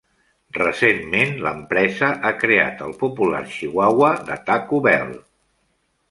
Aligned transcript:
Recentment, 0.57 1.33
l'empresa 1.47 2.09
ha 2.29 2.31
creat 2.43 2.81
el 2.85 2.95
popular 3.03 3.41
chihuahua 3.51 4.09
de 4.31 4.39
Taco 4.49 4.81
Bell. 4.89 5.13